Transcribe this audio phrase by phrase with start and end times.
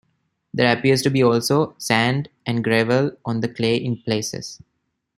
[0.51, 4.59] There appears to be also, sand and gravel on the clay in places.